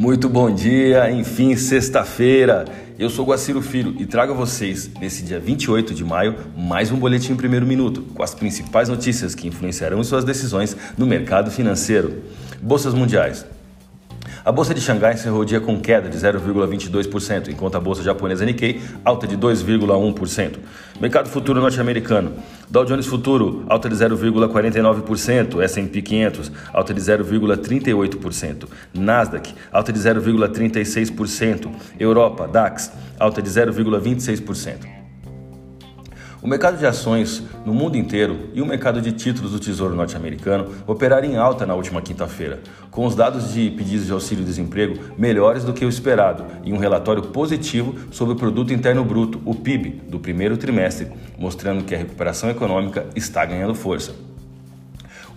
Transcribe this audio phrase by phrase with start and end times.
[0.00, 2.64] Muito bom dia, enfim, sexta-feira.
[2.98, 6.96] Eu sou Guaciro Filho e trago a vocês, nesse dia 28 de maio, mais um
[6.96, 12.22] Boletim Primeiro Minuto, com as principais notícias que influenciarão suas decisões no mercado financeiro.
[12.62, 13.44] Bolsas mundiais.
[14.42, 18.44] A bolsa de Xangai encerrou o dia com queda de 0,22%, enquanto a bolsa japonesa
[18.44, 20.56] Nikkei alta de 2,1%.
[20.98, 22.32] Mercado futuro norte-americano.
[22.70, 31.70] Dow Jones Futuro alta de 0,49%, S&P 500 alta de 0,38%, Nasdaq alta de 0,36%,
[31.98, 34.99] Europa DAX alta de 0,26%.
[36.42, 40.68] O mercado de ações no mundo inteiro e o mercado de títulos do Tesouro norte-americano
[40.86, 45.74] operaram em alta na última quinta-feira, com os dados de pedidos de auxílio-desemprego melhores do
[45.74, 50.18] que o esperado e um relatório positivo sobre o Produto Interno Bruto, o PIB, do
[50.18, 54.29] primeiro trimestre, mostrando que a recuperação econômica está ganhando força.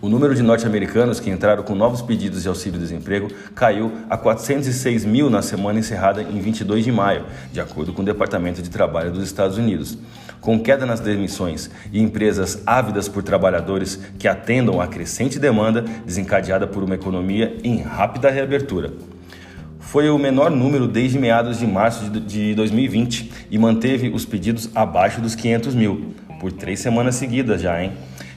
[0.01, 5.29] O número de norte-americanos que entraram com novos pedidos de auxílio-desemprego caiu a 406 mil
[5.29, 9.23] na semana encerrada em 22 de maio, de acordo com o Departamento de Trabalho dos
[9.23, 9.97] Estados Unidos.
[10.41, 16.67] Com queda nas demissões e empresas ávidas por trabalhadores que atendam à crescente demanda desencadeada
[16.67, 18.91] por uma economia em rápida reabertura
[19.93, 25.21] foi o menor número desde meados de março de 2020 e manteve os pedidos abaixo
[25.21, 27.91] dos 500 mil, por três semanas seguidas já, hein?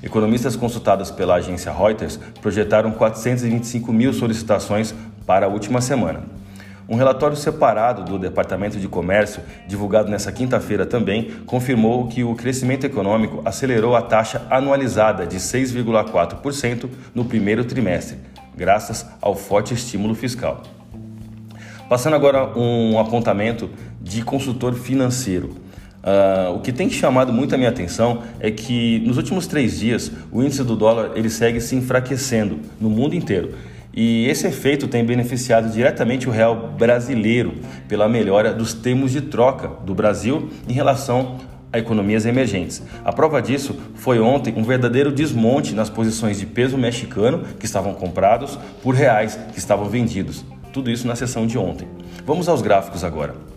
[0.06, 4.94] Economistas consultados pela agência Reuters projetaram 425 mil solicitações
[5.26, 6.22] para a última semana.
[6.88, 12.86] Um relatório separado do Departamento de Comércio, divulgado nesta quinta-feira também, confirmou que o crescimento
[12.86, 18.16] econômico acelerou a taxa anualizada de 6,4% no primeiro trimestre,
[18.56, 20.62] graças ao forte estímulo fiscal.
[21.88, 23.68] Passando agora um apontamento
[24.00, 25.65] de consultor financeiro.
[26.06, 30.12] Uh, o que tem chamado muito a minha atenção é que nos últimos três dias
[30.30, 33.54] o índice do dólar ele segue se enfraquecendo no mundo inteiro.
[33.92, 37.54] E esse efeito tem beneficiado diretamente o real brasileiro
[37.88, 41.38] pela melhora dos termos de troca do Brasil em relação
[41.72, 42.84] a economias emergentes.
[43.04, 47.94] A prova disso foi ontem um verdadeiro desmonte nas posições de peso mexicano que estavam
[47.94, 50.44] comprados por reais que estavam vendidos.
[50.72, 51.88] Tudo isso na sessão de ontem.
[52.24, 53.55] Vamos aos gráficos agora.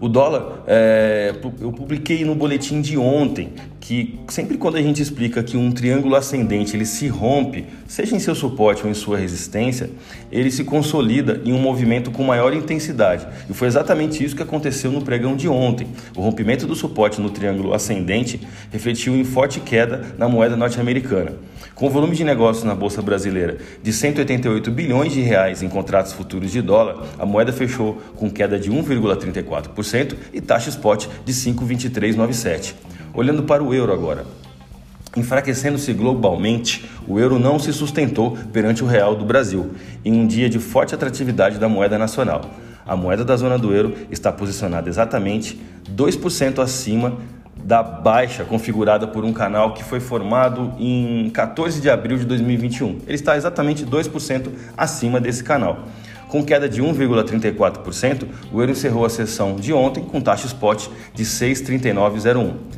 [0.00, 3.52] O dólar, é, eu publiquei no boletim de ontem
[3.88, 8.18] que sempre quando a gente explica que um triângulo ascendente ele se rompe, seja em
[8.18, 9.88] seu suporte ou em sua resistência,
[10.30, 13.26] ele se consolida em um movimento com maior intensidade.
[13.48, 15.86] E foi exatamente isso que aconteceu no pregão de ontem.
[16.14, 21.36] O rompimento do suporte no triângulo ascendente refletiu em forte queda na moeda norte-americana.
[21.74, 26.12] Com o volume de negócios na bolsa brasileira de 188 bilhões de reais em contratos
[26.12, 32.74] futuros de dólar, a moeda fechou com queda de 1,34% e taxa spot de 5,2397.
[33.18, 34.24] Olhando para o euro agora.
[35.16, 39.72] Enfraquecendo-se globalmente, o euro não se sustentou perante o real do Brasil,
[40.04, 42.42] em um dia de forte atratividade da moeda nacional.
[42.86, 45.60] A moeda da zona do euro está posicionada exatamente
[45.92, 47.18] 2% acima
[47.56, 53.00] da baixa configurada por um canal que foi formado em 14 de abril de 2021.
[53.04, 55.88] Ele está exatamente 2% acima desse canal.
[56.28, 61.24] Com queda de 1,34%, o euro encerrou a sessão de ontem com taxa spot de
[61.24, 62.77] 6,3901.